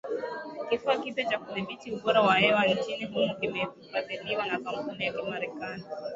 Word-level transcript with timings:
Kifaa 0.69 0.97
kipya 1.01 1.25
cha 1.29 1.39
kudhibiti 1.39 1.91
ubora 1.91 2.21
wa 2.21 2.35
hewa 2.35 2.65
nchini 2.65 3.05
humo 3.05 3.33
kimefadhiliwa 3.35 4.45
na 4.45 4.59
kampuni 4.59 5.05
ya 5.05 5.13
kimarekani 5.13 5.83